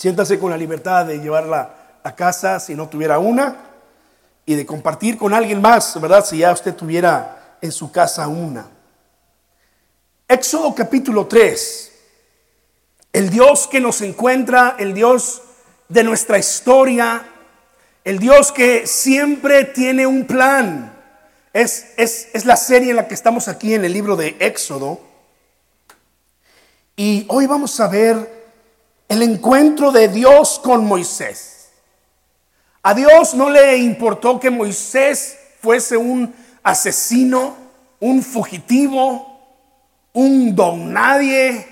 [0.00, 3.54] Siéntase con la libertad de llevarla a casa si no tuviera una
[4.46, 6.24] y de compartir con alguien más, ¿verdad?
[6.24, 8.66] Si ya usted tuviera en su casa una.
[10.26, 11.92] Éxodo capítulo 3.
[13.12, 15.42] El Dios que nos encuentra, el Dios
[15.90, 17.22] de nuestra historia,
[18.02, 20.98] el Dios que siempre tiene un plan.
[21.52, 24.98] Es, es, es, la serie en la que estamos aquí en el libro de Éxodo.
[26.96, 28.39] Y hoy vamos a ver
[29.10, 31.72] el encuentro de Dios con Moisés.
[32.80, 37.56] A Dios no le importó que Moisés fuese un asesino,
[37.98, 39.36] un fugitivo,
[40.12, 41.66] un don nadie.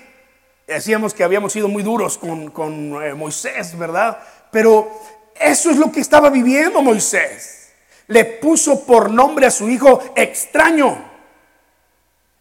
[0.67, 4.19] Decíamos que habíamos sido muy duros con, con eh, Moisés, ¿verdad?
[4.51, 4.91] Pero
[5.39, 7.71] eso es lo que estaba viviendo Moisés.
[8.07, 11.05] Le puso por nombre a su hijo extraño.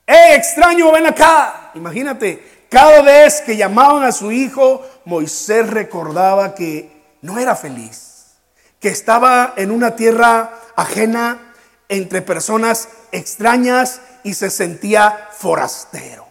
[0.04, 1.70] ¡Eh, extraño, ven acá!
[1.76, 8.34] Imagínate, cada vez que llamaban a su hijo, Moisés recordaba que no era feliz,
[8.78, 11.54] que estaba en una tierra ajena
[11.88, 16.26] entre personas extrañas y se sentía forastero.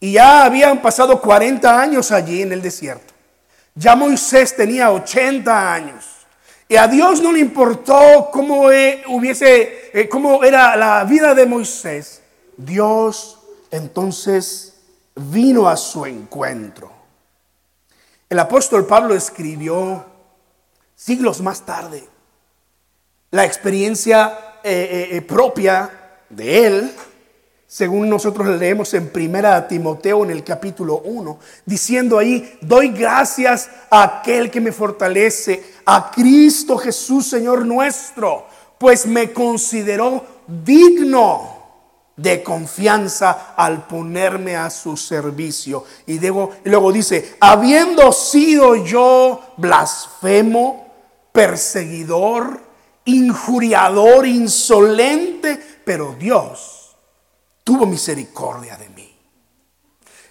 [0.00, 3.14] Y ya habían pasado 40 años allí en el desierto.
[3.74, 6.04] Ya Moisés tenía 80 años.
[6.68, 11.46] Y a Dios no le importó cómo, eh, hubiese, eh, cómo era la vida de
[11.46, 12.20] Moisés.
[12.58, 13.38] Dios
[13.70, 14.74] entonces
[15.14, 16.93] vino a su encuentro.
[18.28, 20.04] El apóstol Pablo escribió
[20.94, 22.08] siglos más tarde
[23.30, 25.90] la experiencia eh, propia
[26.30, 26.94] de él
[27.74, 34.20] según nosotros leemos en Primera Timoteo en el capítulo 1, diciendo ahí, doy gracias a
[34.20, 38.46] aquel que me fortalece, a Cristo Jesús, Señor nuestro,
[38.78, 41.53] pues me consideró digno
[42.16, 45.84] de confianza al ponerme a su servicio.
[46.06, 50.92] Y, luego dice, habiendo sido yo blasfemo,
[51.32, 52.60] perseguidor,
[53.04, 56.96] injuriador, insolente, pero Dios
[57.64, 59.10] tuvo misericordia de mí.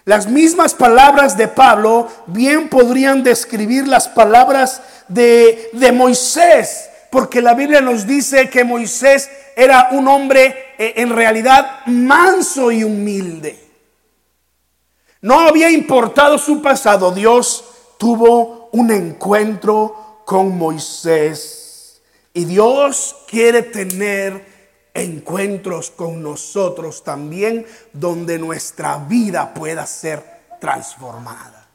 [0.06, 7.54] Las mismas palabras de Pablo bien podrían describir las palabras de, de Moisés, porque la
[7.54, 13.56] Biblia nos dice que Moisés era un hombre eh, en realidad manso y humilde.
[15.20, 17.64] No había importado su pasado, Dios
[17.98, 22.02] tuvo un encuentro con Moisés.
[22.32, 24.44] Y Dios quiere tener
[24.92, 31.68] encuentros con nosotros también donde nuestra vida pueda ser transformada.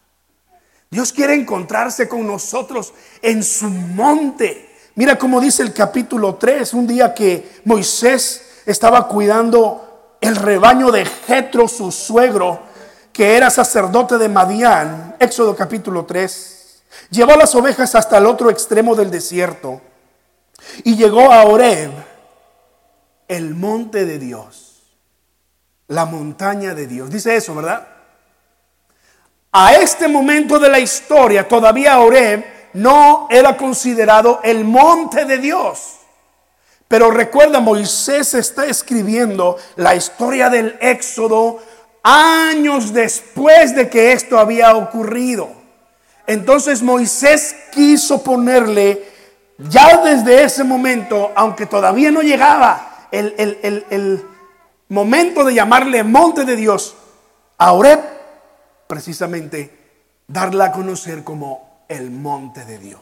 [0.92, 4.69] Dios quiere encontrarse con nosotros en su monte.
[5.00, 11.06] Mira cómo dice el capítulo 3, un día que Moisés estaba cuidando el rebaño de
[11.06, 12.60] Jetro, su suegro,
[13.14, 16.84] que era sacerdote de Madián, Éxodo capítulo 3.
[17.12, 19.80] Llevó las ovejas hasta el otro extremo del desierto
[20.84, 21.92] y llegó a Oreb
[23.30, 24.84] el monte de Dios,
[25.88, 27.10] la montaña de Dios.
[27.10, 27.88] Dice eso, ¿verdad?
[29.54, 35.96] A este momento de la historia, todavía Oreb no era considerado el monte de Dios.
[36.88, 41.60] Pero recuerda, Moisés está escribiendo la historia del Éxodo
[42.04, 45.50] años después de que esto había ocurrido.
[46.26, 49.04] Entonces Moisés quiso ponerle,
[49.58, 54.26] ya desde ese momento, aunque todavía no llegaba el,
[54.90, 56.96] momento de llamarle monte de Dios
[57.58, 58.00] a Oreb,
[58.88, 59.78] precisamente
[60.28, 63.02] darla a conocer como el monte de Dios.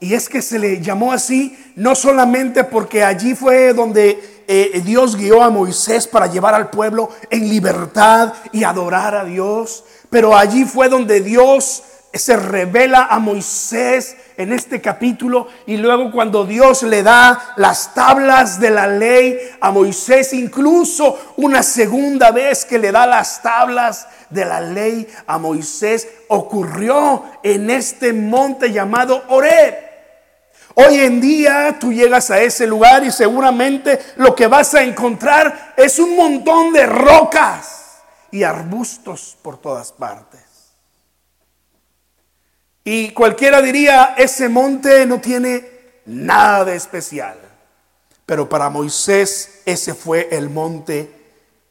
[0.00, 5.14] Y es que se le llamó así no solamente porque allí fue donde eh, Dios
[5.14, 10.64] guió a Moisés para llevar al pueblo en libertad y adorar a Dios, pero allí
[10.64, 11.82] fue donde Dios
[12.18, 18.58] se revela a Moisés en este capítulo y luego cuando Dios le da las tablas
[18.58, 24.44] de la ley a Moisés, incluso una segunda vez que le da las tablas de
[24.44, 29.90] la ley a Moisés, ocurrió en este monte llamado Oreb.
[30.74, 35.74] Hoy en día tú llegas a ese lugar y seguramente lo que vas a encontrar
[35.76, 38.00] es un montón de rocas
[38.30, 40.39] y arbustos por todas partes.
[42.84, 45.68] Y cualquiera diría, ese monte no tiene
[46.06, 47.38] nada de especial.
[48.26, 51.20] Pero para Moisés ese fue el monte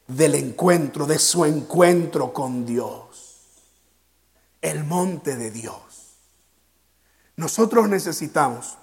[0.07, 3.39] del encuentro, de su encuentro con Dios.
[4.61, 6.17] El monte de Dios.
[7.37, 8.77] Nosotros necesitamos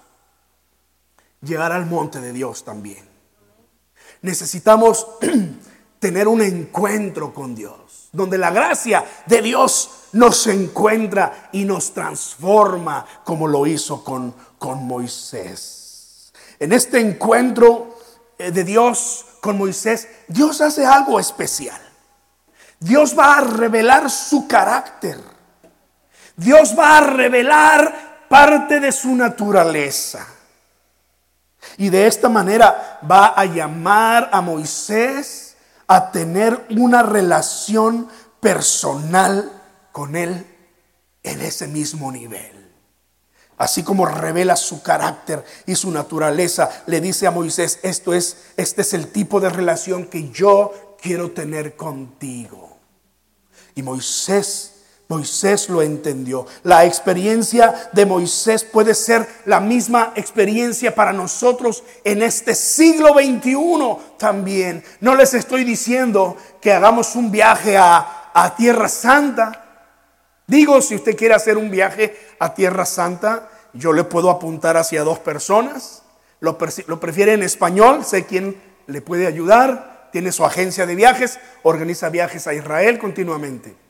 [1.41, 3.07] llegar al monte de Dios también.
[4.21, 5.07] Necesitamos
[5.99, 7.77] tener un encuentro con Dios,
[8.11, 14.85] donde la gracia de Dios nos encuentra y nos transforma como lo hizo con, con
[14.85, 16.33] Moisés.
[16.59, 17.97] En este encuentro
[18.37, 21.79] eh, de Dios con Moisés, Dios hace algo especial.
[22.79, 25.19] Dios va a revelar su carácter.
[26.35, 30.25] Dios va a revelar parte de su naturaleza.
[31.77, 35.46] Y de esta manera va a llamar a Moisés
[35.87, 39.51] a tener una relación personal
[39.91, 40.45] con él
[41.23, 42.57] en ese mismo nivel.
[43.57, 48.81] Así como revela su carácter y su naturaleza, le dice a Moisés, esto es este
[48.81, 52.77] es el tipo de relación que yo quiero tener contigo.
[53.73, 54.76] Y Moisés
[55.09, 56.45] Moisés lo entendió.
[56.63, 64.17] La experiencia de Moisés puede ser la misma experiencia para nosotros en este siglo XXI
[64.17, 64.83] también.
[64.99, 69.63] No les estoy diciendo que hagamos un viaje a, a Tierra Santa.
[70.45, 75.03] Digo, si usted quiere hacer un viaje a Tierra Santa, yo le puedo apuntar hacia
[75.03, 76.03] dos personas.
[76.41, 76.57] Lo,
[76.87, 80.09] lo prefiere en español, sé quién le puede ayudar.
[80.11, 83.86] Tiene su agencia de viajes, organiza viajes a Israel continuamente.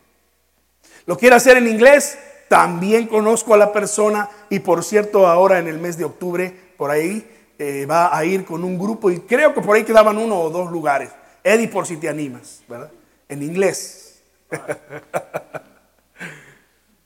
[1.07, 2.19] ¿Lo quiere hacer en inglés?
[2.49, 6.91] También conozco a la persona y por cierto ahora en el mes de octubre por
[6.91, 7.25] ahí
[7.57, 10.49] eh, va a ir con un grupo y creo que por ahí quedaban uno o
[10.49, 11.09] dos lugares.
[11.45, 12.91] Eddie por si te animas, ¿verdad?
[13.27, 14.21] En inglés.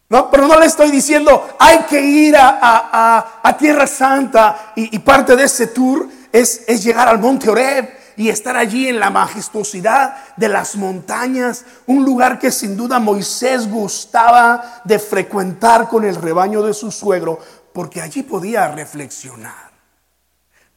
[0.09, 5.45] No, pero no le estoy diciendo, hay que ir a, Tierra Santa y, parte de
[5.45, 7.87] ese tour es, es llegar al Monte Oreb
[8.21, 13.67] y estar allí en la majestuosidad de las montañas, un lugar que sin duda Moisés
[13.67, 17.39] gustaba de frecuentar con el rebaño de su suegro,
[17.73, 19.71] porque allí podía reflexionar.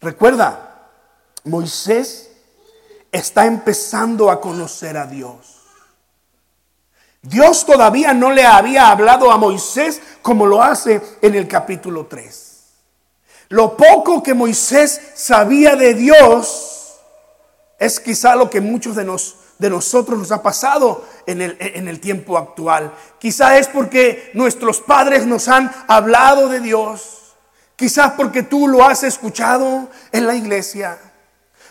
[0.00, 0.88] Recuerda,
[1.44, 2.30] Moisés
[3.12, 5.66] está empezando a conocer a Dios.
[7.20, 12.52] Dios todavía no le había hablado a Moisés como lo hace en el capítulo 3.
[13.50, 16.73] Lo poco que Moisés sabía de Dios
[17.84, 19.04] es quizá lo que muchos de,
[19.58, 22.92] de nosotros nos ha pasado en el, en el tiempo actual.
[23.18, 27.34] Quizá es porque nuestros padres nos han hablado de Dios.
[27.76, 30.98] Quizás porque tú lo has escuchado en la iglesia.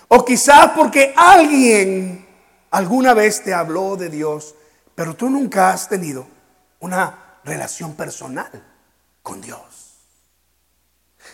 [0.07, 2.27] O quizás porque alguien
[2.71, 4.55] alguna vez te habló de Dios,
[4.95, 6.27] pero tú nunca has tenido
[6.79, 8.51] una relación personal
[9.21, 9.72] con Dios.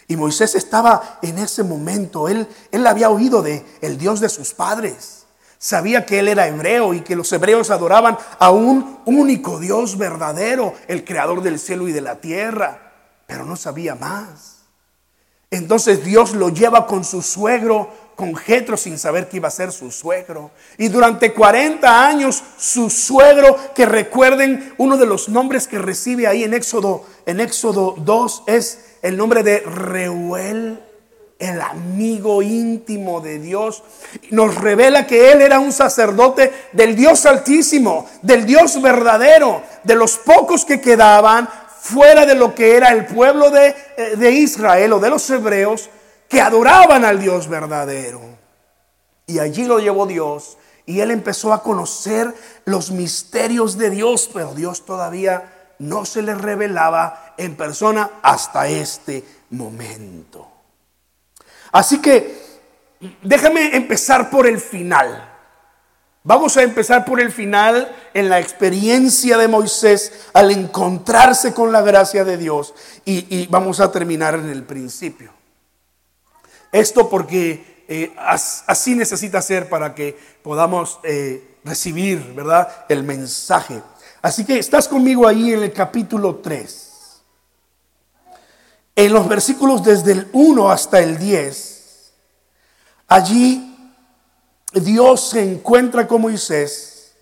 [0.10, 4.56] Y Moisés estaba en ese momento, él, él había oído de el Dios de sus
[4.56, 5.28] padres.
[5.60, 10.74] Sabía que él era hebreo y que los hebreos adoraban a un único Dios verdadero,
[10.88, 12.92] el creador del cielo y de la tierra,
[13.28, 14.62] pero no sabía más.
[15.52, 19.72] Entonces Dios lo lleva con su suegro, con Jetro, sin saber que iba a ser
[19.72, 20.50] su suegro.
[20.80, 26.44] Y durante 40 años su suegro, que recuerden uno de los nombres que recibe ahí
[26.44, 30.80] en Éxodo, en Éxodo 2 es el nombre de Reuel,
[31.40, 33.84] el amigo íntimo de Dios.
[34.32, 40.18] Nos revela que él era un sacerdote del Dios altísimo, del Dios verdadero, de los
[40.18, 41.50] pocos que quedaban
[41.80, 45.90] fuera de lo que era el pueblo de, eh, de Israel o de los hebreos
[46.28, 48.22] que adoraban al Dios verdadero.
[49.26, 52.34] Y allí lo llevó Dios y él empezó a conocer
[52.66, 59.24] los misterios de Dios, pero Dios todavía no se le revelaba en persona hasta este
[59.52, 60.48] momento.
[61.72, 62.38] Así que
[63.22, 65.26] déjame empezar por el final.
[66.24, 71.82] Vamos a empezar por el final en la experiencia de Moisés al encontrarse con la
[71.82, 72.74] gracia de Dios
[73.06, 75.32] y, vamos a terminar en el principio.
[76.72, 82.86] Esto porque eh, así necesita ser para que podamos eh, recibir, ¿verdad?
[82.90, 83.82] El mensaje.
[84.22, 86.89] Así que estás conmigo ahí en el capítulo 3.
[89.00, 92.12] En los versículos desde el 1 hasta el 10,
[93.08, 93.94] allí
[94.74, 97.14] Dios se encuentra con Moisés,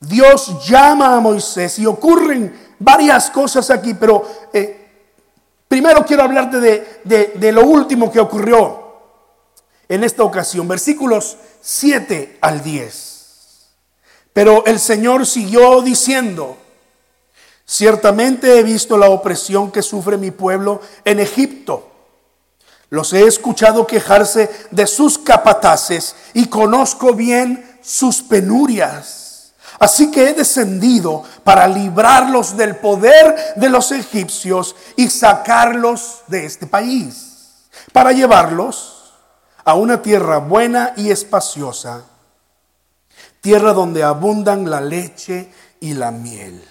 [0.00, 4.88] Dios llama a Moisés y ocurren varias cosas aquí, pero eh,
[5.68, 8.94] primero quiero hablarte de, de lo último que ocurrió
[9.86, 13.68] en esta ocasión, versículos 7 al 10.
[14.32, 16.56] Pero el Señor siguió diciendo,
[17.68, 21.90] ciertamente he visto la opresión que sufre mi pueblo en Egipto.
[22.90, 29.52] Los he escuchado quejarse de sus capataces y conozco bien sus penurias.
[29.78, 36.66] Así que he descendido para librarlos del poder de los egipcios y sacarlos de este
[36.66, 39.12] país, para llevarlos
[39.64, 42.04] a una tierra buena y espaciosa
[43.40, 46.62] tierra donde abundan la leche y la miel.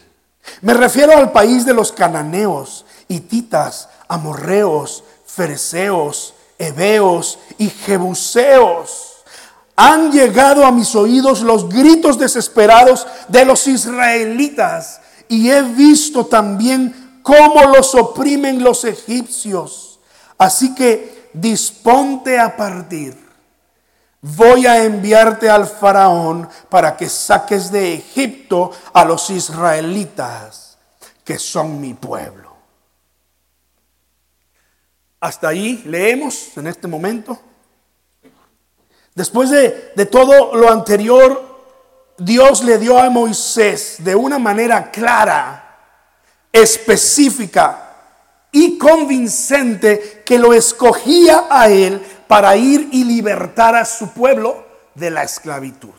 [0.62, 9.24] Me refiero al país de los cananeos, hititas, amorreos, fereceos, heveos y jebuseos.
[9.76, 17.20] Han llegado a mis oídos los gritos desesperados de los israelitas y he visto también
[17.22, 20.00] cómo los oprimen los egipcios.
[20.38, 23.27] Así que disponte a partir
[24.22, 30.78] voy a enviarte al faraón para que saques de Egipto a los israelitas,
[31.24, 32.56] que son mi pueblo.
[35.20, 37.40] Hasta ahí leemos en este momento.
[39.16, 41.48] Después de, de todo lo anterior,
[42.18, 45.64] Dios le dio a Moisés de una manera clara,
[46.52, 47.84] específica
[48.52, 54.66] y convincente que lo escogía a él para ir y libertar a su pueblo
[54.96, 55.94] de la esclavitud.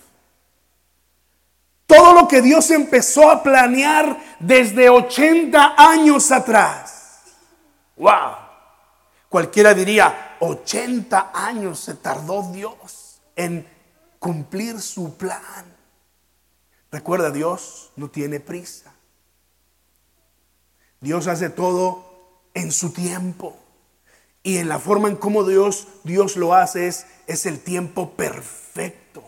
[1.86, 7.22] Todo lo que Dios empezó a planear desde 80 años atrás.
[7.96, 8.36] ¡Wow!
[9.28, 13.66] Cualquiera diría, 80 años se tardó Dios en
[14.18, 15.64] cumplir su plan.
[16.90, 18.92] Recuerda, Dios no tiene prisa.
[21.00, 23.56] Dios hace todo en su tiempo.
[24.42, 29.24] Y en la forma en cómo Dios, Dios lo hace es, es el tiempo perfecto.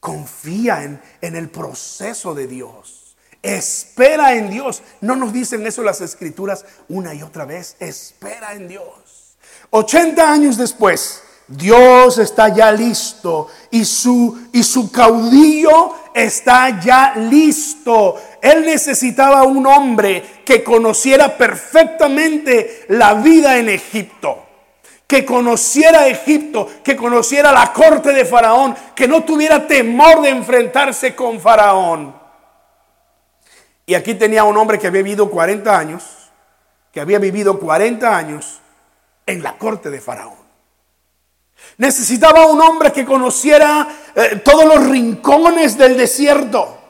[0.00, 3.16] Confía en, en el proceso de Dios.
[3.42, 4.82] Espera en Dios.
[5.00, 7.76] No nos dicen eso las escrituras una y otra vez.
[7.80, 9.36] Espera en Dios.
[9.70, 18.16] 80 años después, Dios está ya listo y su, y su caudillo está ya listo.
[18.42, 24.44] Él necesitaba un hombre que conociera perfectamente la vida en Egipto.
[25.06, 31.14] Que conociera Egipto, que conociera la corte de Faraón, que no tuviera temor de enfrentarse
[31.14, 32.16] con Faraón.
[33.86, 36.02] Y aquí tenía un hombre que había vivido 40 años,
[36.92, 38.60] que había vivido 40 años
[39.24, 40.42] en la corte de Faraón.
[41.76, 46.81] Necesitaba un hombre que conociera eh, todos los rincones del desierto.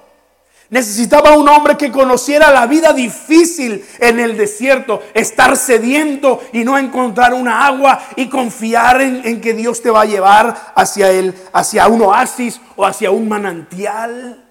[0.72, 6.78] Necesitaba un hombre que conociera la vida difícil en el desierto, estar sediento y no
[6.78, 11.08] encontrar una agua y confiar en, que Dios te va a llevar hacia,
[11.52, 14.50] hacia un oasis o hacia un manantial.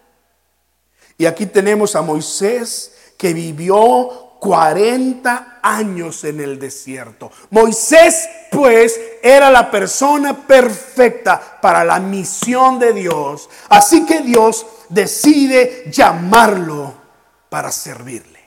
[1.18, 7.32] Y aquí tenemos a Moisés que vivió 40 años en el desierto.
[7.52, 13.48] Moisés, pues, era la persona perfecta para la misión de Dios.
[13.70, 16.92] Así que Dios decide llamarlo
[17.50, 18.40] para servirle.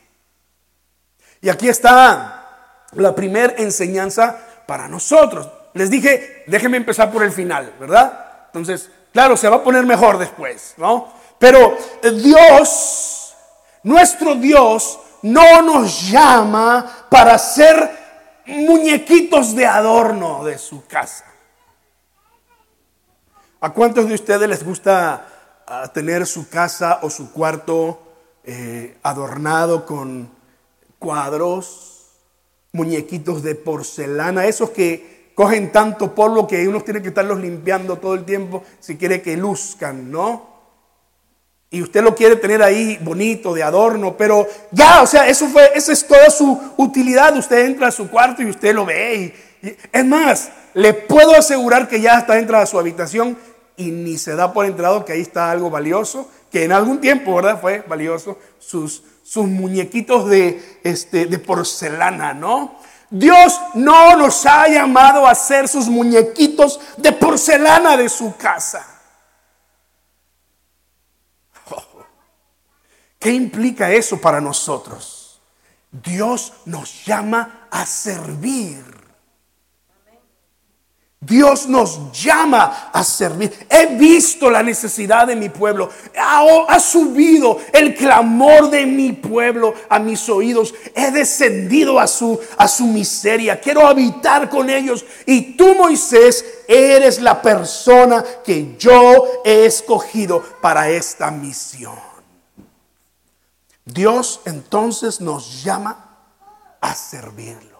[1.40, 4.36] Y aquí está la primera enseñanza
[4.66, 5.48] para nosotros.
[5.74, 8.46] Les dije, déjenme empezar por el final, ¿verdad?
[8.46, 11.12] Entonces, claro, se va a poner mejor después, ¿no?
[11.38, 13.36] Pero Dios,
[13.84, 17.90] nuestro Dios, no nos llama para ser
[18.46, 21.24] muñequitos de adorno de su casa.
[23.60, 25.26] ¿A cuántos de ustedes les gusta
[25.66, 28.02] ah, tener su casa o su cuarto
[28.44, 30.28] eh, adornado con
[30.98, 32.10] cuadros,
[32.72, 38.12] muñequitos de porcelana, esos que cogen tanto polvo que uno tiene que estarlos limpiando todo
[38.12, 40.53] el tiempo si quiere que luzcan, ¿no?
[41.74, 45.72] Y usted lo quiere tener ahí bonito, de adorno, pero ya, o sea, eso fue,
[45.74, 47.36] esa es toda su utilidad.
[47.36, 49.34] Usted entra a su cuarto y usted lo ve.
[49.60, 53.36] Y, es más, le puedo asegurar que ya está dentro de su habitación
[53.76, 57.34] y ni se da por entrado que ahí está algo valioso, que en algún tiempo,
[57.34, 57.60] ¿verdad?
[57.60, 62.78] Fue valioso, sus, sus muñequitos de, este, de porcelana, ¿no?
[63.10, 68.93] Dios no nos ha llamado a ser sus muñequitos de porcelana de su casa.
[73.24, 75.40] ¿Qué implica eso para nosotros?
[75.90, 78.84] Dios nos llama a servir.
[81.20, 83.50] Dios nos llama a servir.
[83.70, 85.88] He visto la necesidad de mi pueblo.
[86.18, 90.74] Ha, subido el clamor de mi pueblo a mis oídos.
[90.94, 93.58] He descendido a su, a su miseria.
[93.58, 95.02] Quiero habitar con ellos.
[95.24, 102.13] Y tú, Moisés, eres la persona que yo he escogido para esta misión.
[103.84, 106.18] Dios entonces nos llama
[106.80, 107.74] a servirlo.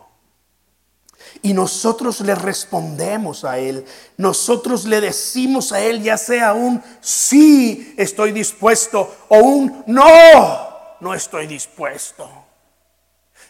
[1.43, 3.85] Y nosotros le respondemos a Él.
[4.17, 11.15] Nosotros le decimos a Él ya sea un sí, estoy dispuesto o un no, no
[11.15, 12.29] estoy dispuesto.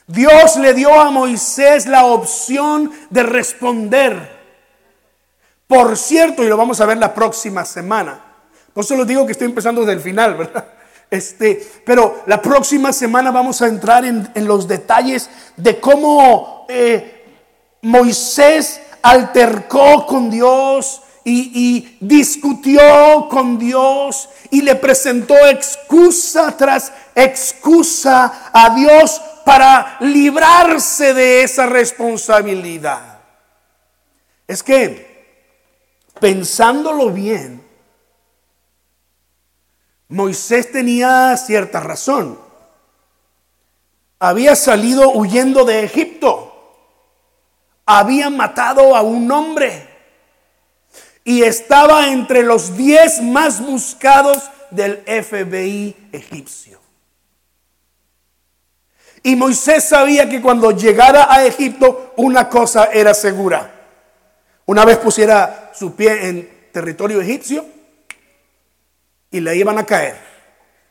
[0.06, 4.34] Dios le dio a Moisés la opción de responder.
[5.66, 8.20] Por cierto, y lo vamos a ver la próxima semana,
[8.72, 10.73] Por eso les digo que estoy empezando desde el final, ¿verdad?
[11.14, 17.24] Este, pero la próxima semana vamos a entrar en, los detalles de cómo eh,
[17.82, 28.74] Moisés altercó con Dios y, discutió con Dios y le presentó excusa tras excusa a
[28.74, 33.20] Dios para librarse de esa responsabilidad.
[34.48, 37.63] Es que, pensándolo bien,
[40.08, 42.38] Moisés tenía cierta razón.
[44.18, 46.50] Había salido huyendo de Egipto.
[47.86, 49.88] Había matado a un hombre.
[51.24, 56.80] Y estaba entre los diez más buscados del FBI egipcio.
[59.22, 63.72] Y Moisés sabía que cuando llegara a Egipto una cosa era segura.
[64.66, 67.64] Una vez pusiera su pie en territorio egipcio,
[69.34, 70.16] y le iban a caer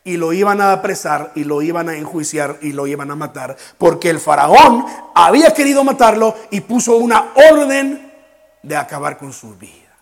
[0.04, 3.56] y lo iban a apresar y lo iban a enjuiciar y lo iban a matar
[3.78, 4.86] porque el faraón
[5.16, 8.12] había querido matarlo y puso una orden
[8.62, 9.96] de acabar con su vida.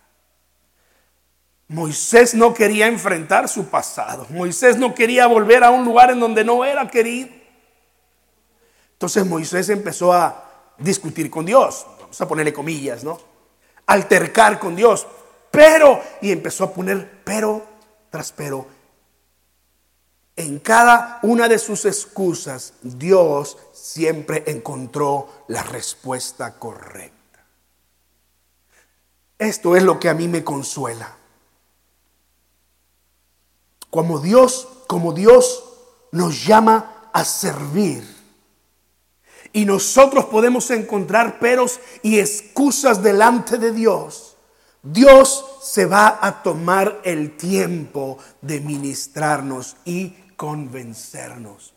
[1.68, 4.26] Moisés no quería enfrentar su pasado.
[4.30, 7.28] Moisés no quería volver a un lugar en donde no era querido.
[8.94, 11.86] Entonces Moisés empezó a discutir con Dios.
[12.00, 13.20] Vamos a ponerle comillas, ¿no?
[13.86, 15.06] Altercar con Dios.
[15.52, 17.71] Pero, y empezó a poner pero
[18.36, 18.66] pero
[20.36, 27.46] en cada una de sus excusas, Dios siempre encontró la respuesta correcta.
[29.38, 31.16] Esto es lo que a mí me consuela.
[33.90, 35.64] Como Dios, como Dios
[36.12, 38.06] nos llama a servir.
[39.54, 44.31] Y nosotros podemos encontrar peros y excusas delante de Dios
[44.82, 51.72] Dios se va a tomar el tiempo de ministrarnos y convencernos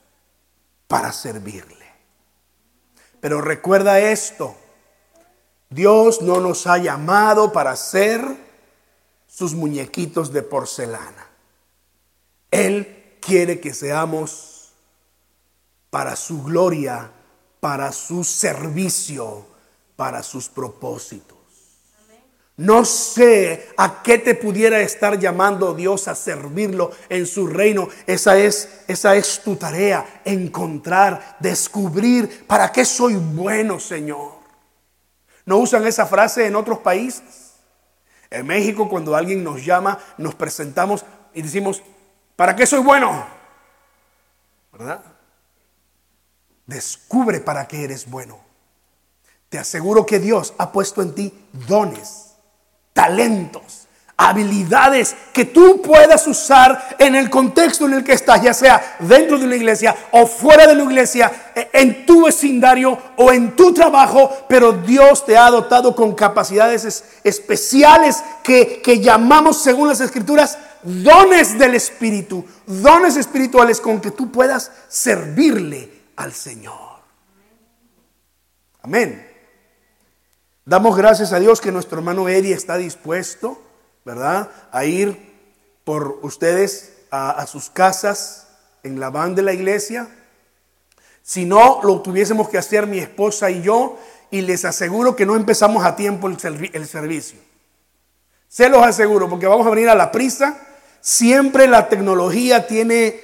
[0.88, 1.86] para servirle.
[3.20, 4.56] Pero recuerda esto,
[5.70, 8.24] Dios no nos ha llamado para ser
[9.28, 11.28] sus muñequitos de porcelana.
[12.50, 14.72] Él quiere que seamos
[15.90, 17.12] para su gloria,
[17.60, 19.46] para su servicio,
[19.96, 21.35] para sus propósitos.
[22.58, 27.90] No sé a qué te pudiera estar llamando Dios a servirlo en su reino.
[28.08, 34.36] Esa es, esa es tu tarea, encontrar, descubrir para qué soy bueno, Señor.
[35.46, 37.56] ¿No usan esa frase en otros países?
[38.30, 41.84] En México, cuando alguien nos llama, nos presentamos y decimos,
[42.38, 43.26] ¿para qué soy bueno?
[44.72, 45.04] ¿Verdad?
[46.66, 48.40] Descubre para qué eres bueno.
[49.50, 52.25] Te aseguro que Dios ha puesto en ti dones
[52.96, 58.96] talentos, habilidades que tú puedas usar en el contexto en el que estás, ya sea
[59.00, 63.54] dentro de una iglesia o fuera de la iglesia, e, en tu vecindario o en
[63.54, 70.00] tu trabajo, pero Dios te ha dotado con capacidades especiales que, que llamamos, según las
[70.00, 76.96] escrituras, dones del Espíritu, dones espirituales con que tú puedas servirle al Señor.
[78.82, 79.35] Amén.
[80.68, 83.62] Damos gracias a Dios que nuestro hermano Eddie está dispuesto,
[84.04, 84.50] ¿verdad?
[84.72, 85.16] A ir
[85.84, 88.48] por ustedes a, sus casas
[88.82, 90.10] en la van de la iglesia.
[91.22, 94.00] Si no, lo tuviésemos que hacer mi esposa y yo,
[94.32, 97.38] y les aseguro que no empezamos a tiempo el, el servicio.
[98.50, 100.60] Se los aseguro, porque vamos a venir a la prisa.
[101.00, 103.22] Siempre la tecnología tiene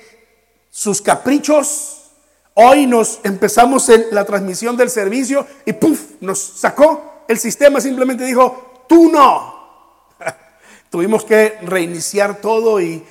[0.70, 2.12] sus caprichos.
[2.54, 6.22] Hoy nos empezamos la transmisión del servicio y ¡puf!
[6.22, 10.16] nos sacó el sistema simplemente dijo, tú no.
[10.90, 13.04] Tuvimos que reiniciar todo y,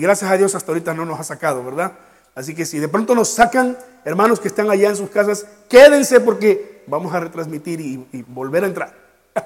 [0.00, 1.92] gracias a Dios hasta ahorita no nos ha sacado, ¿verdad?
[2.34, 6.20] Así que si de pronto nos sacan, hermanos que están allá en sus casas, quédense
[6.20, 8.94] porque vamos a retransmitir y, y volver a entrar.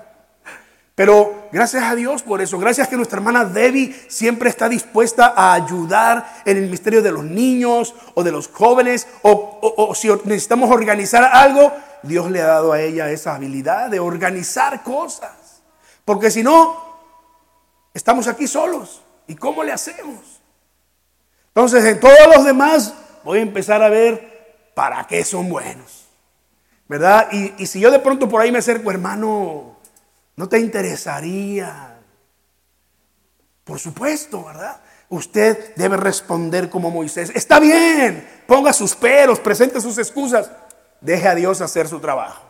[0.95, 5.53] Pero gracias a Dios por eso, gracias que nuestra hermana Debbie siempre está dispuesta a
[5.53, 11.23] ayudar en el misterio de los niños o de los jóvenes, o, si necesitamos organizar
[11.23, 15.63] algo, Dios le ha dado a ella esa habilidad de organizar cosas.
[16.05, 16.77] Porque si no,
[17.95, 19.03] estamos aquí solos.
[19.29, 20.43] ¿Y cómo le hacemos?
[21.49, 26.09] Entonces, en todos los demás voy a empezar a ver para qué son buenos.
[26.89, 27.29] ¿Verdad?
[27.31, 29.74] Y, y si yo de pronto por ahí me acerco, hermano,
[30.37, 31.99] ¿No te interesaría?
[33.65, 34.81] Por supuesto, ¿verdad?
[35.09, 37.31] Usted debe responder como Moisés.
[37.35, 40.51] Está bien, ponga sus peros, presente sus excusas.
[41.01, 42.43] Deje a Dios hacer su trabajo,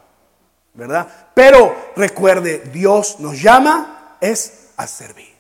[0.73, 1.09] ¿verdad?
[1.35, 5.35] Pero recuerde, Dios nos llama es a servir.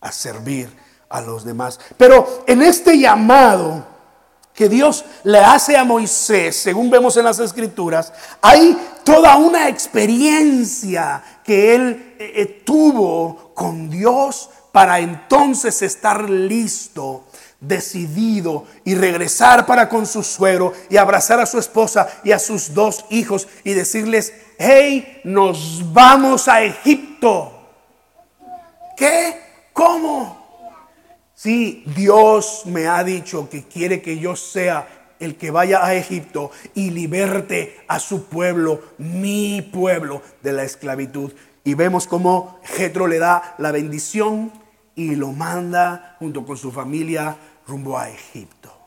[0.00, 0.70] a servir
[1.10, 1.78] a los demás.
[1.98, 3.86] Pero en este llamado
[4.60, 11.22] que Dios le hace a Moisés, según vemos en las escrituras, hay toda una experiencia
[11.42, 17.24] que él eh, eh, tuvo con Dios para entonces estar listo
[17.58, 22.74] decidido y regresar para con su suegro y abrazar a su esposa y a sus
[22.74, 27.50] dos hijos y decirles, hey, nos vamos a Egipto.
[28.94, 29.40] ¿Qué?
[29.72, 30.39] ¿Cómo?
[31.42, 36.50] Sí, Dios me ha dicho que quiere que yo sea el que vaya a Egipto
[36.74, 41.32] y liberte a su pueblo, mi pueblo, de la esclavitud.
[41.64, 44.52] Y vemos cómo Jetro le da la bendición
[44.94, 48.79] y lo manda junto con su familia rumbo a Egipto.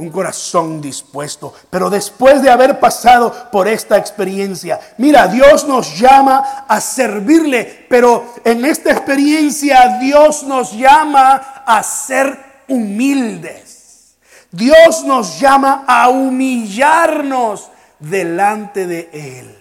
[0.00, 1.52] Un corazón dispuesto.
[1.68, 8.24] Pero después de haber pasado por esta experiencia, mira, Dios nos llama a servirle, pero
[8.42, 11.34] en esta experiencia Dios nos llama
[11.66, 14.16] a ser humildes.
[14.50, 19.58] Dios nos llama a humillarnos delante de Él.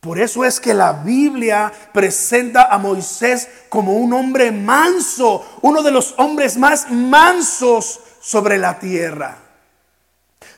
[0.00, 5.92] Por eso es que la Biblia presenta a Moisés como un hombre manso, uno de
[5.92, 9.45] los hombres más mansos sobre la tierra.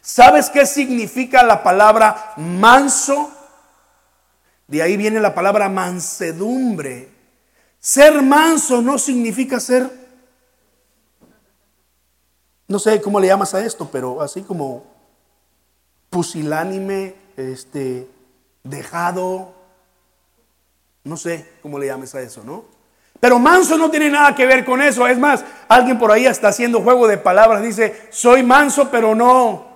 [0.08, 3.30] ¿Sabes qué significa la palabra manso?
[4.66, 7.10] De ahí viene la palabra mansedumbre.
[7.78, 9.86] Ser manso no significa ser,
[12.68, 14.86] no sé cómo le llamas a esto, pero así como
[16.08, 18.08] pusilánime, este,
[18.62, 19.52] dejado,
[21.04, 22.64] no sé cómo le llames a eso, ¿no?
[23.20, 25.06] Pero manso no tiene nada que ver con eso.
[25.06, 27.60] Es más, alguien por ahí está haciendo juego de palabras.
[27.60, 29.67] Dice, soy manso, pero no.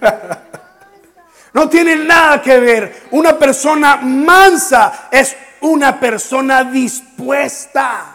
[1.52, 3.02] no tiene nada que ver.
[3.10, 8.14] Una persona mansa es una persona dispuesta.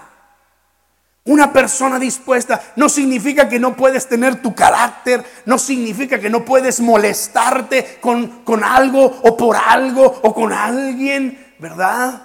[1.25, 6.43] Una persona dispuesta no significa que no puedes tener tu carácter, no significa que no
[6.43, 12.23] puedes molestarte con, con algo o por algo o con alguien, ¿verdad?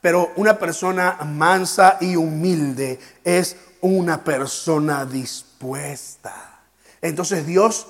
[0.00, 6.58] Pero una persona mansa y humilde es una persona dispuesta.
[7.00, 7.86] Entonces Dios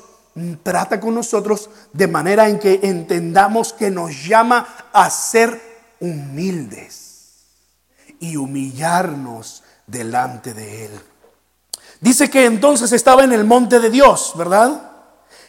[0.63, 5.61] trata con nosotros de manera en que entendamos que nos llama a ser
[6.01, 7.45] humildes
[8.21, 11.01] y humillarnos delante de él.
[12.01, 14.91] Dice que entonces estaba en el monte de Dios, ¿verdad?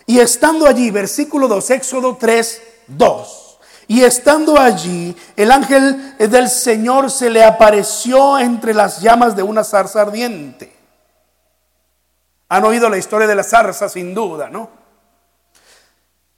[0.06, 3.44] Y estando allí, versículo 2, Éxodo 3, 2.
[3.90, 9.64] Y estando allí, el ángel del Señor se le apareció entre las llamas de una
[9.64, 10.74] zarza ardiente.
[12.50, 14.77] Han oído la historia de la zarza, sin duda, ¿no?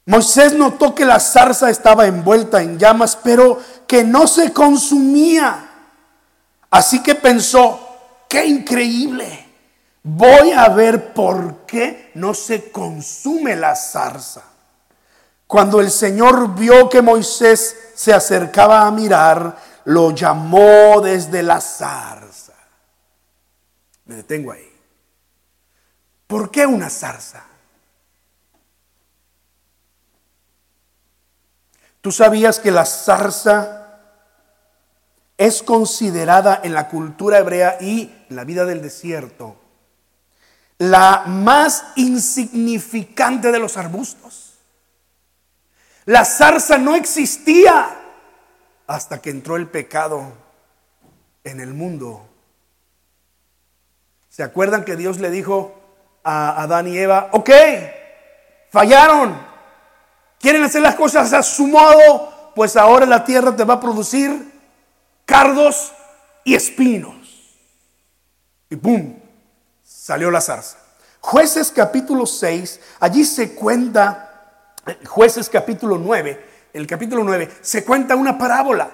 [0.10, 5.70] Moisés notó que la zarza estaba envuelta en llamas, pero que no se consumía.
[6.72, 7.80] Así que pensó,
[8.28, 9.46] qué increíble.
[10.02, 14.42] Voy a ver por qué no se consume la zarza.
[15.46, 22.56] Cuando el Señor vio que Moisés se acercaba a mirar, lo llamó desde la zarza.
[24.06, 24.76] Me detengo ahí.
[26.26, 27.49] ¿Por qué una zarza?
[32.10, 34.00] ¿Tú sabías que la zarza
[35.38, 39.58] es considerada en la cultura hebrea y la vida del desierto
[40.80, 44.56] la más insignificante de los arbustos.
[46.06, 47.96] La zarza no existía
[48.88, 50.34] hasta que entró el pecado
[51.44, 52.28] en el mundo.
[54.30, 55.80] ¿Se acuerdan que Dios le dijo
[56.24, 57.52] a Adán y Eva, ok,
[58.72, 59.49] fallaron,
[60.40, 64.52] quieren hacer las cosas a su modo, pues ahora la tierra te va a producir
[65.26, 65.94] cardos
[66.44, 67.16] y espinos.
[68.70, 69.20] Y ¡pum!
[69.84, 70.78] Salió la zarza.
[71.22, 74.74] Jueces capítulo 6, allí se cuenta,
[75.06, 78.90] jueces capítulo 9, el capítulo 9, se cuenta una parábola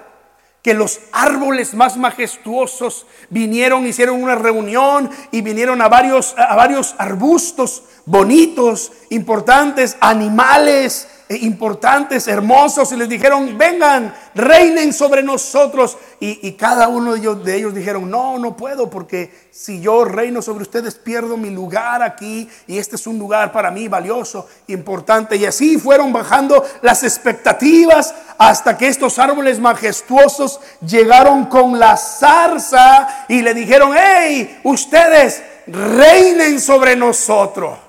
[0.66, 6.96] que los árboles más majestuosos vinieron, hicieron una reunión y vinieron a varios, a varios
[6.98, 15.96] arbustos bonitos, importantes, animales, importantes, hermosos, y les dijeron, vengan, reinen sobre nosotros.
[16.20, 20.40] Y, cada uno de ellos, de ellos dijeron, no, no puedo, porque si yo reino
[20.40, 25.36] sobre ustedes, pierdo mi lugar aquí, y este es un lugar para mí valioso, importante.
[25.36, 33.26] Y así fueron bajando las expectativas hasta que estos árboles majestuosos llegaron con la zarza
[33.28, 37.85] y le dijeron, hey, ustedes reinen sobre nosotros.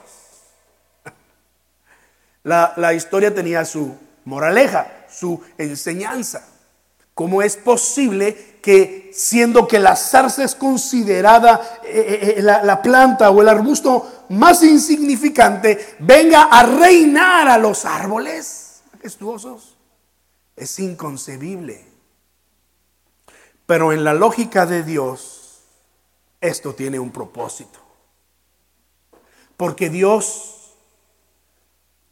[2.47, 3.93] La, historia tenía su
[4.25, 6.47] moraleja, su enseñanza.
[7.13, 13.29] ¿Cómo es posible que siendo que la zarza es considerada eh, eh, la, la planta
[13.31, 19.75] o el arbusto más insignificante, venga a reinar a los árboles majestuosos.
[20.55, 21.85] Es inconcebible.
[23.65, 25.63] Pero en la lógica de Dios,
[26.39, 27.79] esto tiene un propósito.
[29.57, 30.56] Porque Dios,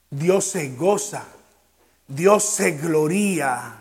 [0.10, 1.24] Dios se goza,
[2.08, 3.76] Dios se gloria,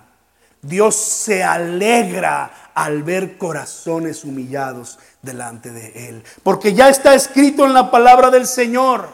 [0.63, 6.25] Dios se alegra al ver corazones humillados delante de Él.
[6.43, 9.09] Porque ya está escrito en la palabra del Señor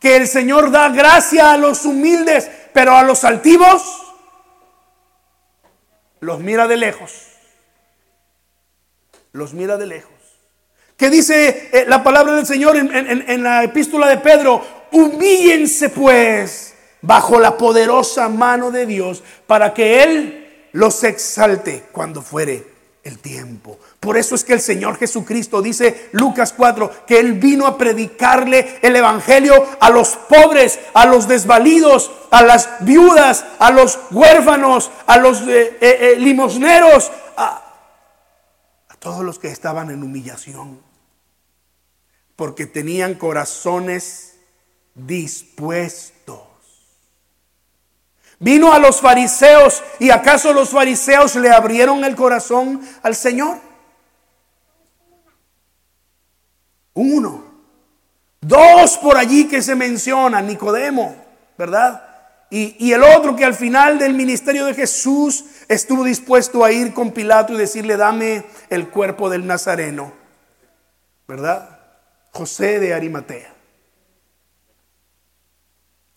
[0.00, 3.82] que el Señor da gracia a los humildes, pero a los altivos
[6.20, 7.12] los mira de lejos.
[9.32, 10.12] Los mira de lejos.
[10.96, 14.77] ¿Qué dice eh, la palabra del Señor en, la epístola de Pedro?
[14.92, 22.66] Humíllense pues bajo la poderosa mano de Dios para que Él los exalte cuando fuere
[23.04, 23.78] el tiempo.
[24.00, 28.78] Por eso es que el Señor Jesucristo dice Lucas 4 que Él vino a predicarle
[28.82, 35.18] el Evangelio a los pobres, a los desvalidos, a las viudas, a los huérfanos, a
[35.18, 37.64] los eh, eh, limosneros, a
[38.98, 40.88] todos los que estaban en humillación
[42.38, 44.27] porque tenían corazones
[45.06, 46.40] dispuestos.
[48.40, 53.58] Vino a los fariseos y acaso los fariseos le abrieron el corazón al Señor.
[56.94, 57.44] Uno.
[58.40, 61.16] Dos por allí que se menciona, Nicodemo,
[61.56, 62.04] ¿verdad?
[62.50, 66.94] Y, y, el otro que al final del ministerio de Jesús estuvo dispuesto a ir
[66.94, 70.12] con Pilato y decirle, dame el cuerpo del Nazareno,
[71.26, 71.78] ¿verdad?
[72.30, 73.57] José de Arimatea.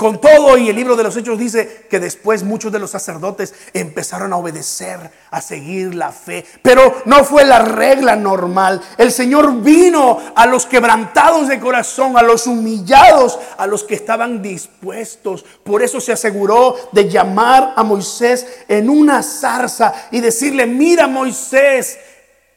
[0.02, 3.54] Con todo, y el libro de los Hechos dice que después muchos de los sacerdotes
[3.72, 6.44] empezaron a obedecer, a seguir la fe.
[6.64, 8.82] Pero no fue la regla normal.
[8.98, 14.42] El Señor vino a los quebrantados de corazón, a los humillados, a los que estaban
[14.42, 15.46] dispuestos.
[15.64, 22.00] Por eso se aseguró de llamar a Moisés en una zarza y decirle, mira Moisés,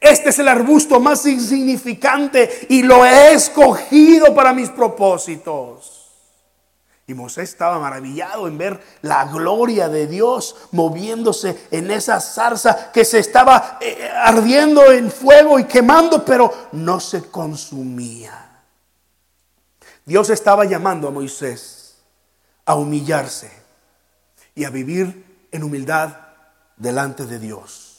[0.01, 5.94] este es el arbusto más insignificante y lo he escogido para mis propósitos.
[7.07, 13.05] Y Moisés estaba maravillado en ver la gloria de Dios moviéndose en esa zarza que
[13.05, 18.63] se estaba eh, ardiendo en fuego y quemando, pero no se consumía.
[20.03, 21.97] Dios estaba llamando a Moisés
[22.65, 23.51] a humillarse
[24.55, 26.17] y a vivir en humildad
[26.77, 27.95] delante de Dios.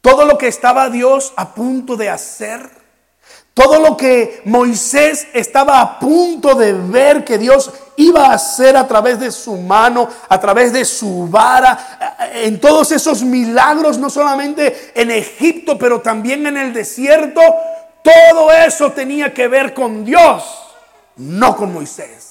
[0.00, 2.68] Todo lo que estaba Dios a punto de hacer,
[3.54, 8.86] todo lo que Moisés estaba a punto de ver que Dios iba a hacer a
[8.86, 14.92] través de su mano, a través de su vara, en todos esos milagros, no solamente
[14.94, 17.40] en Egipto, pero también en el desierto,
[18.02, 20.44] todo eso tenía que ver con Dios,
[21.16, 22.28] no con Moisés.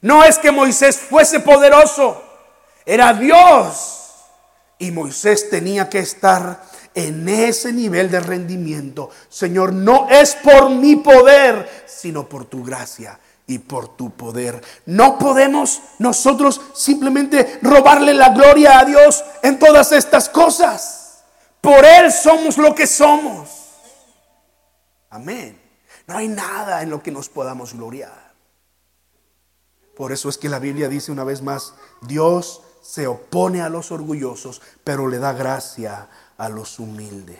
[0.00, 2.22] No es que Moisés fuese poderoso,
[2.84, 4.00] era Dios
[4.78, 6.62] y Moisés tenía que estar
[6.94, 9.08] en ese nivel de rendimiento.
[9.28, 14.62] Señor, no es por mi poder, sino por tu gracia y por tu poder.
[14.86, 21.24] No podemos nosotros simplemente robarle la gloria a Dios en todas estas cosas.
[21.60, 23.48] Por Él somos lo que somos.
[25.10, 25.60] Amén.
[26.06, 28.34] No hay nada en lo que nos podamos gloriar.
[29.96, 33.92] Por eso es que la Biblia dice una vez más, Dios se opone a los
[33.92, 37.38] orgullosos, pero le da gracia a los humildes.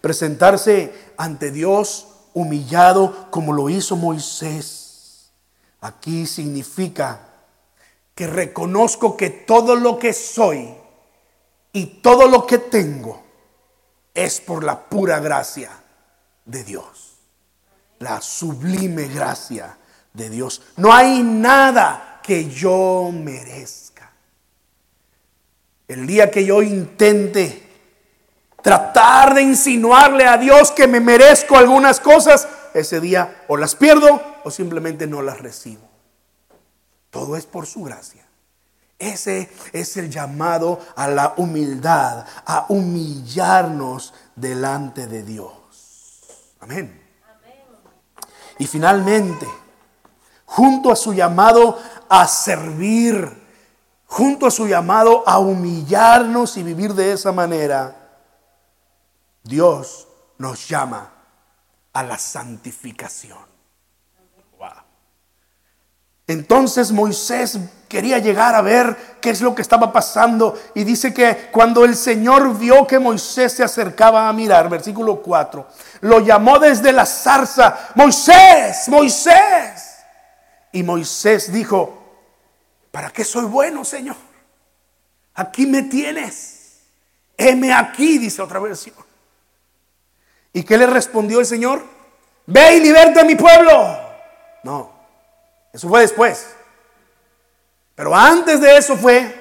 [0.00, 5.30] Presentarse ante Dios humillado como lo hizo Moisés,
[5.80, 7.20] aquí significa
[8.14, 10.74] que reconozco que todo lo que soy
[11.72, 13.22] y todo lo que tengo
[14.12, 15.70] es por la pura gracia
[16.44, 17.14] de Dios,
[17.98, 19.78] la sublime gracia
[20.12, 20.62] de Dios.
[20.76, 24.12] No hay nada que yo merezca.
[25.88, 27.69] El día que yo intente
[28.62, 34.22] tratar de insinuarle a Dios que me merezco algunas cosas, ese día o las pierdo
[34.44, 35.88] o simplemente no las recibo.
[37.10, 38.26] Todo es por su gracia.
[38.98, 45.52] Ese es el llamado a la humildad, a humillarnos delante de Dios.
[46.60, 47.00] Amén.
[48.58, 49.48] Y finalmente,
[50.44, 51.78] junto a su llamado
[52.10, 53.42] a servir,
[54.04, 57.99] junto a su llamado a humillarnos y vivir de esa manera,
[59.42, 61.12] Dios nos llama
[61.92, 63.50] a la santificación.
[66.30, 71.48] Entonces Moisés quería llegar a ver qué es lo que estaba pasando y dice que
[71.50, 75.66] cuando el Señor vio que Moisés se acercaba a mirar, versículo 4,
[76.02, 79.96] lo llamó desde la zarza, Moisés, Moisés.
[80.70, 82.00] Y Moisés dijo,
[82.92, 84.14] ¿para qué soy bueno, Señor?
[85.34, 86.78] Aquí me tienes.
[87.36, 89.09] Heme aquí, dice otra versión.
[90.52, 91.82] ¿Y qué le respondió el Señor?
[92.46, 93.98] Ve y liberta a mi pueblo.
[94.62, 94.92] No,
[95.72, 96.54] eso fue después.
[97.94, 99.40] Pero antes de eso fue,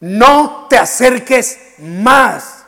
[0.00, 2.64] no te acerques más.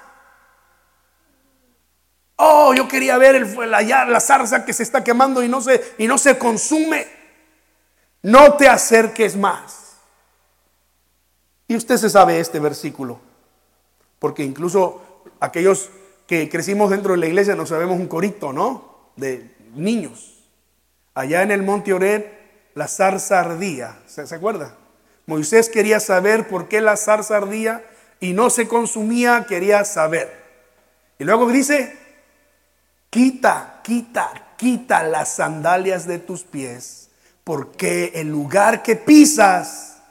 [2.36, 5.94] Oh, yo quería ver el, la, la zarza que se está quemando y no, se,
[5.98, 7.06] y no se consume.
[8.22, 9.96] No te acerques más.
[11.68, 13.20] Y usted se sabe este versículo,
[14.18, 15.90] porque incluso aquellos
[16.26, 19.10] que crecimos dentro de la iglesia nos sabemos un corito, ¿no?
[19.16, 20.44] De niños.
[21.14, 22.24] Allá en el monte Ored,
[22.74, 23.98] la zarza ardía.
[24.06, 24.74] ¿Se, acuerda?
[25.26, 27.84] Moisés quería saber por qué la zarza ardía
[28.20, 30.44] y no se consumía, quería saber.
[31.18, 31.96] Y luego dice,
[33.08, 37.08] quita, quita, quita las sandalias de tus pies,
[37.44, 40.02] porque el lugar que pisas,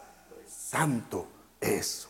[0.48, 1.28] santo
[1.62, 2.05] es.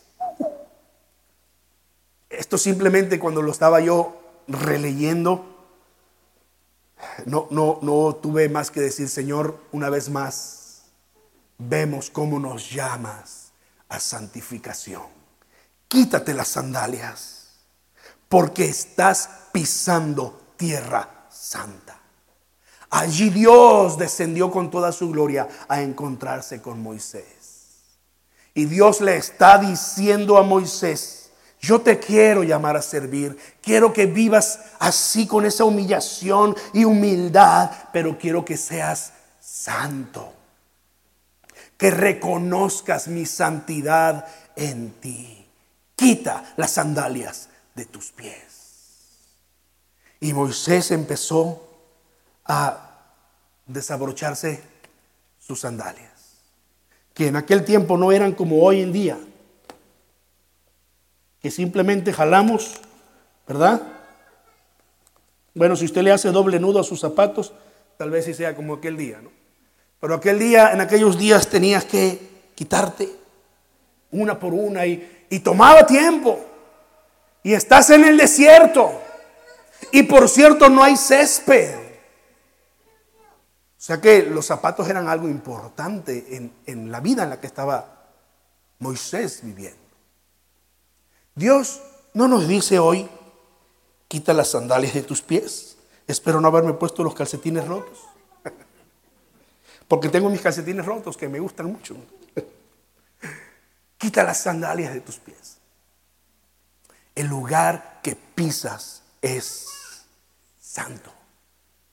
[2.38, 5.56] Esto simplemente cuando lo estaba yo releyendo,
[7.26, 10.84] no, no, no tuve más que decir, Señor, una vez más,
[11.58, 13.52] vemos cómo nos llamas
[13.90, 15.04] a santificación.
[15.88, 17.54] Quítate las sandalias,
[18.28, 22.00] porque estás pisando tierra santa.
[22.90, 27.26] Allí Dios descendió con toda su gloria a encontrarse con Moisés.
[28.54, 31.25] Y Dios le está diciendo a Moisés,
[31.66, 33.36] yo te quiero llamar a servir.
[33.62, 40.32] Quiero que vivas así con esa humillación y humildad, pero quiero que seas santo.
[41.76, 45.48] Que reconozcas mi santidad en ti.
[45.96, 48.44] Quita las sandalias de tus pies.
[50.20, 51.68] Y Moisés empezó
[52.46, 53.02] a
[53.66, 54.62] desabrocharse
[55.40, 56.12] sus sandalias,
[57.14, 59.18] que en aquel tiempo no eran como hoy en día
[61.46, 62.74] que simplemente jalamos,
[63.48, 63.80] ¿verdad?
[65.54, 67.54] Bueno, si usted le hace doble nudo a sus zapatos,
[67.98, 69.30] tal vez sí sea como aquel día, ¿no?
[70.00, 73.12] Pero aquel día, en aquellos días tenías que quitarte
[74.10, 75.08] una por una y,
[75.44, 76.44] tomaba tiempo.
[77.44, 79.00] Y estás en el desierto.
[79.92, 81.76] Y por cierto, no hay césped.
[81.78, 81.82] O
[83.78, 88.08] sea que los zapatos eran algo importante en, en la vida en la que estaba
[88.80, 89.85] Moisés viviendo.
[91.36, 91.82] Dios
[92.14, 93.10] no nos dice hoy,
[94.08, 95.78] quita las sandalias de tus pies.
[96.08, 98.00] Espero no haberme puesto los calcetines rotos.
[99.88, 101.98] Porque tengo mis calcetines rotos que me gustan mucho.
[103.98, 105.58] Quita las sandalias de tus pies.
[107.14, 109.68] El lugar que pisas es
[110.60, 111.12] santo.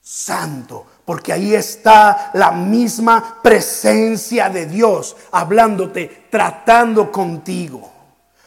[0.01, 0.85] Santo.
[1.05, 7.92] Porque ahí está la misma presencia de Dios hablándote, tratando contigo.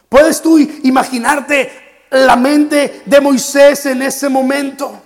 [0.09, 5.03] ¿Puedes tú imaginarte la mente de Moisés en ese momento?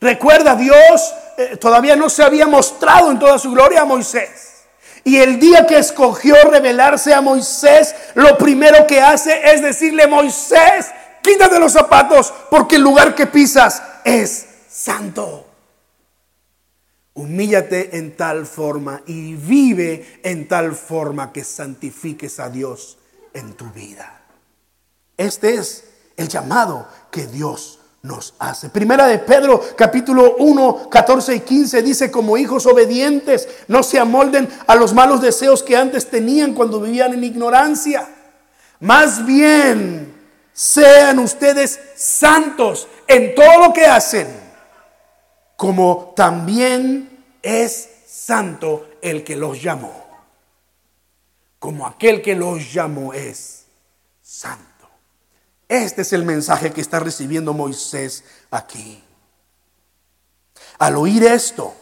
[0.00, 4.64] Recuerda, Dios eh, todavía no se había mostrado en toda su gloria a Moisés.
[5.04, 10.90] Y el día que escogió revelarse a Moisés, lo primero que hace es decirle, Moisés,
[11.22, 15.46] quítate los zapatos porque el lugar que pisas es santo.
[17.14, 22.98] Humíllate en tal forma y vive en tal forma que santifiques a Dios
[23.34, 24.20] en tu vida.
[25.16, 25.84] Este es
[26.16, 28.68] el llamado que Dios nos hace.
[28.68, 34.48] Primera de Pedro capítulo 1, 14 y 15 dice, como hijos obedientes, no se amolden
[34.66, 38.08] a los malos deseos que antes tenían cuando vivían en ignorancia.
[38.80, 40.12] Más bien,
[40.52, 44.26] sean ustedes santos en todo lo que hacen,
[45.56, 50.01] como también es santo el que los llamó
[51.62, 53.66] como aquel que los llamó es
[54.20, 54.88] santo.
[55.68, 59.00] Este es el mensaje que está recibiendo Moisés aquí.
[60.80, 61.72] Al oír esto,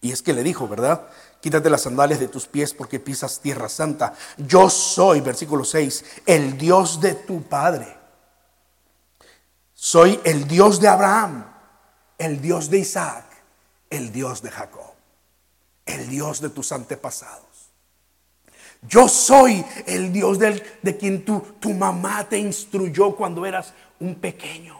[0.00, 1.06] y es que le dijo, ¿verdad?
[1.42, 4.14] Quítate las sandalias de tus pies porque pisas tierra santa.
[4.38, 7.94] Yo soy, versículo 6, el Dios de tu Padre.
[9.74, 11.44] Soy el Dios de Abraham,
[12.16, 13.26] el Dios de Isaac,
[13.90, 14.94] el Dios de Jacob,
[15.84, 17.47] el Dios de tus antepasados.
[18.82, 24.76] Yo soy el Dios de quien tu, tu mamá te instruyó cuando eras un pequeño.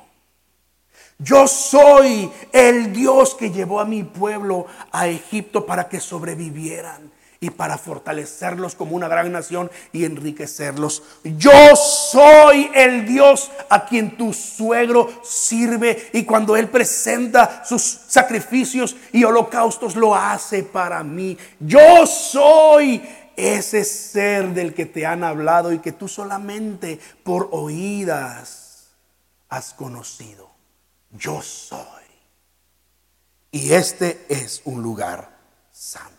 [1.19, 7.51] Yo soy el Dios que llevó a mi pueblo a Egipto para que sobrevivieran y
[7.51, 11.03] para fortalecerlos como una gran nación y enriquecerlos.
[11.25, 18.97] Yo soy el Dios a quien tu suegro sirve y cuando él presenta sus sacrificios
[19.13, 21.39] y holocaustos lo hace para mí.
[21.61, 23.03] Yo soy
[23.39, 28.89] ese ser del que te han hablado y que tú solamente por oídas
[29.49, 30.51] has conocido.
[31.13, 31.79] Yo soy.
[33.53, 35.39] Y este es un lugar
[35.71, 36.13] santo.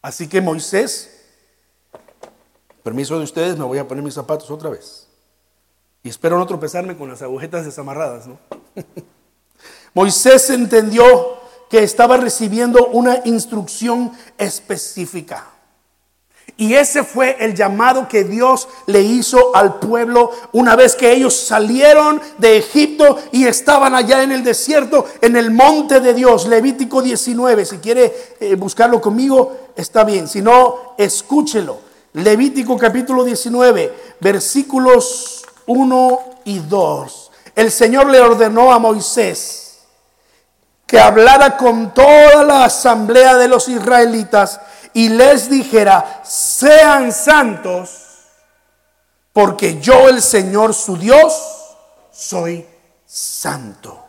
[0.00, 1.10] Así que Moisés,
[2.84, 5.08] permiso de ustedes, me voy a poner mis zapatos otra vez.
[6.04, 8.38] Y espero no tropezarme con las agujetas desamarradas, ¿no?
[9.94, 15.54] Moisés entendió que estaba recibiendo una instrucción específica.
[16.56, 21.34] Y ese fue el llamado que Dios le hizo al pueblo una vez que ellos
[21.34, 26.46] salieron de Egipto y estaban allá en el desierto, en el monte de Dios.
[26.46, 30.28] Levítico 19, si quiere eh, buscarlo conmigo, está bien.
[30.28, 31.78] Si no, escúchelo.
[32.12, 37.30] Levítico capítulo 19, versículos 1 y 2.
[37.56, 39.63] El Señor le ordenó a Moisés
[40.94, 44.60] que hablara con toda la asamblea de los israelitas
[44.92, 47.90] y les dijera, sean santos,
[49.32, 51.34] porque yo el Señor su Dios
[52.12, 52.64] soy
[53.04, 54.04] santo.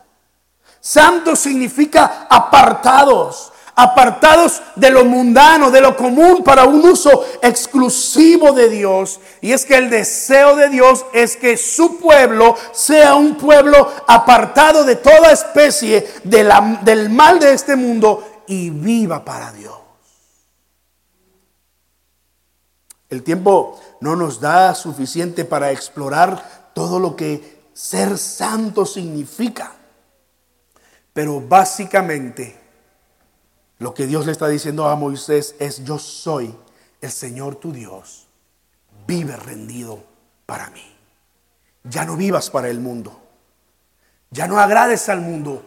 [0.80, 8.70] Santo significa apartados, apartados de lo mundano, de lo común, para un uso exclusivo de
[8.70, 9.20] Dios.
[9.42, 14.82] Y es que el deseo de Dios es que su pueblo sea un pueblo apartado
[14.84, 19.76] de toda especie del mal de este mundo y viva para Dios.
[23.10, 29.74] El tiempo no nos da suficiente para explorar todo lo que ser santo significa.
[31.12, 32.65] Pero básicamente
[33.78, 36.54] lo que Dios le está diciendo a Moisés es, yo soy
[37.00, 38.26] el Señor tu Dios.
[39.06, 40.02] Vive rendido
[40.46, 40.96] para mí.
[41.84, 43.20] Ya no vivas para el mundo.
[44.30, 45.64] Ya no agrades al mundo.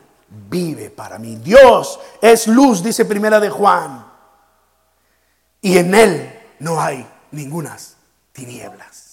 [0.49, 1.36] Vive para mí.
[1.38, 4.05] Dios es luz, dice primera de Juan.
[5.62, 7.95] Y en Él no hay ningunas
[8.32, 9.10] tinieblas.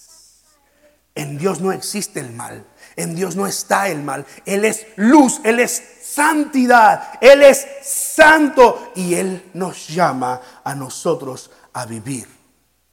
[1.14, 2.64] En Dios no existe el mal.
[2.96, 4.26] En Dios no está el mal.
[4.44, 5.40] Él es luz.
[5.44, 7.18] Él es santidad.
[7.20, 12.28] Él es santo y Él nos llama a nosotros a vivir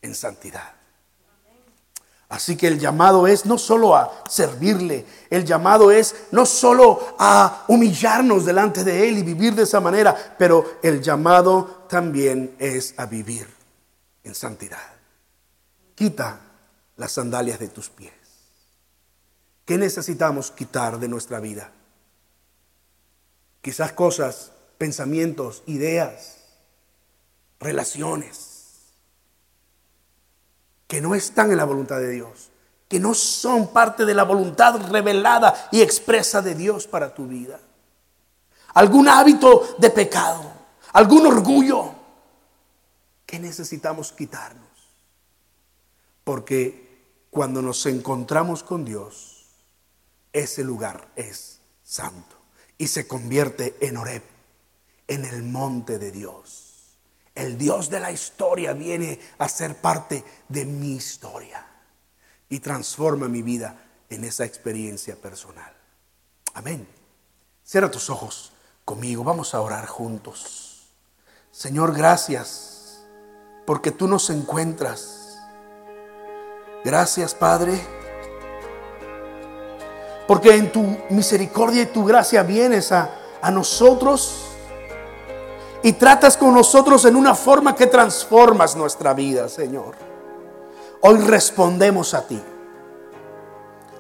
[0.01, 0.74] en santidad.
[2.30, 7.66] Así que el llamado es no solo a servirle, el llamado es no solo a
[7.68, 13.05] humillarnos delante de Él y vivir de esa manera, pero el llamado también es a
[13.05, 13.47] vivir
[14.24, 14.80] en santidad.
[15.93, 16.39] Quita
[16.97, 18.14] las sandalias de tus pies.
[19.64, 21.72] ¿Qué necesitamos quitar de nuestra vida?
[23.64, 26.36] Quizás cosas, pensamientos, ideas,
[27.61, 28.91] relaciones
[30.86, 32.49] que no están en la voluntad de Dios,
[32.89, 37.57] que no son parte de la voluntad revelada y expresa de Dios para tu vida.
[38.74, 40.43] Algún hábito de pecado,
[40.91, 41.95] algún orgullo
[43.26, 44.68] que necesitamos quitarnos.
[46.26, 49.45] Porque cuando nos encontramos con Dios,
[50.34, 52.42] ese lugar es santo
[52.84, 54.23] y se convierte en Oreb,
[55.07, 56.97] en el monte de Dios.
[57.34, 61.65] El Dios de la historia viene a ser parte de mi historia
[62.49, 65.73] y transforma mi vida en esa experiencia personal.
[66.55, 66.86] Amén.
[67.63, 68.51] Cierra tus ojos
[68.84, 70.89] conmigo, vamos a orar juntos.
[71.53, 73.05] Señor, gracias
[73.65, 75.39] porque tú nos encuentras.
[76.84, 78.02] Gracias, Padre
[80.28, 83.09] porque en tu misericordia y tu gracia vienes a,
[83.41, 84.45] a nosotros
[85.84, 89.95] y tratas con nosotros en una forma que transformas nuestra vida, Señor.
[91.01, 92.41] Hoy respondemos a ti.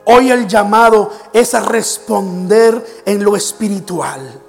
[0.05, 4.41] Hoy el llamado es a responder en lo espiritual.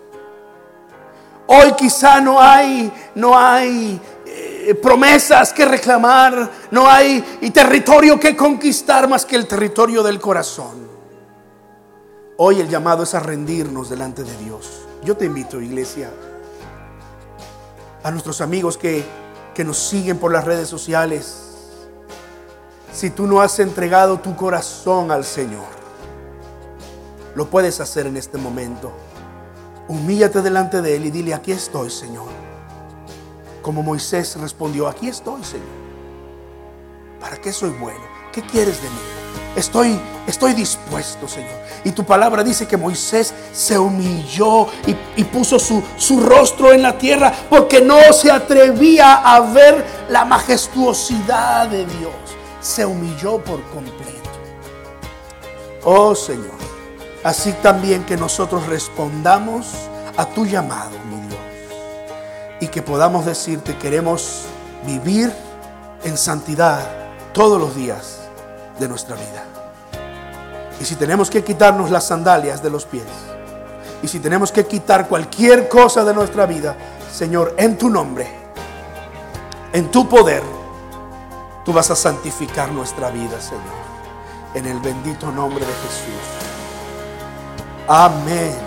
[1.47, 7.21] Hoy quizá no hay, no hay eh, promesas que reclamar, no hay
[7.53, 10.84] territorio que conquistar más que el territorio del corazón.
[12.37, 14.87] Hoy el llamado es a rendirnos delante de Dios.
[15.05, 16.11] Yo te invito, iglesia,
[18.03, 19.05] a nuestros amigos que,
[19.55, 21.43] que nos siguen por las redes sociales.
[22.93, 25.67] Si tú no has entregado tu corazón al Señor,
[27.37, 28.91] lo puedes hacer en este momento.
[29.87, 32.29] Humíllate delante de Él y dile, aquí estoy, Señor.
[33.63, 35.85] Como Moisés respondió, aquí estoy, Señor.
[37.21, 38.05] ¿Para qué soy bueno?
[38.33, 39.14] ¿Qué quieres de mí?
[39.57, 41.63] Estoy, estoy dispuesto, Señor.
[41.85, 46.83] Y tu palabra dice que Moisés se humilló y, y, puso su, su rostro en
[46.83, 52.15] la tierra porque no se atrevía a ver la majestuosidad de Dios.
[52.61, 54.31] Se humilló por completo.
[55.85, 56.57] Oh Señor,
[57.23, 59.67] así también que nosotros respondamos
[60.17, 61.41] a tu llamado, mi Dios.
[62.61, 64.45] Y que podamos decirte, queremos
[64.87, 65.31] vivir
[66.05, 66.89] en santidad
[67.35, 68.24] todos los días
[68.79, 69.45] de nuestra vida.
[70.81, 73.05] Y si tenemos que quitarnos las sandalias de los pies,
[74.03, 76.77] y si tenemos que quitar cualquier cosa de nuestra vida,
[77.11, 78.29] Señor, en tu nombre,
[79.73, 80.43] en tu poder,
[81.65, 83.85] tú vas a santificar nuestra vida, Señor.
[84.55, 86.45] En el bendito nombre de Jesús.
[87.89, 88.64] Amén.